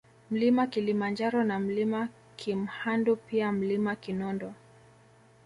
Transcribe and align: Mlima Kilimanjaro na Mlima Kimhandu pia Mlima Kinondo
Mlima 0.31 0.67
Kilimanjaro 0.67 1.43
na 1.43 1.59
Mlima 1.59 2.09
Kimhandu 2.35 3.15
pia 3.15 3.51
Mlima 3.51 3.95
Kinondo 3.95 4.53